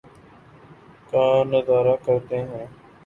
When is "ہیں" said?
2.43-2.65